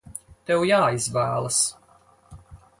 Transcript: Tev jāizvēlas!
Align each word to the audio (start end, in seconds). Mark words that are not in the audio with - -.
Tev 0.49 0.63
jāizvēlas! 0.69 1.61